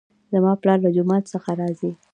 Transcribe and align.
زما 0.33 0.53
پلار 0.61 0.77
له 0.85 0.89
جومات 0.95 1.23
څخه 1.33 1.49
راځي 1.61 1.91